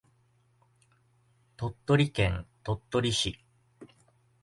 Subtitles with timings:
[1.57, 3.45] 鳥取県鳥取市